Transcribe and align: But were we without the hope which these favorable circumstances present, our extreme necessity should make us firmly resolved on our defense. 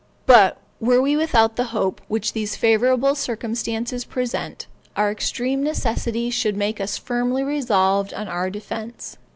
But 0.25 0.59
were 0.79 0.99
we 0.99 1.15
without 1.15 1.57
the 1.57 1.65
hope 1.77 2.01
which 2.07 2.33
these 2.33 2.55
favorable 2.55 3.13
circumstances 3.13 4.03
present, 4.03 4.65
our 4.97 5.11
extreme 5.11 5.61
necessity 5.61 6.31
should 6.31 6.57
make 6.57 6.81
us 6.81 6.97
firmly 6.97 7.43
resolved 7.43 8.11
on 8.11 8.27
our 8.27 8.49
defense. 8.49 9.17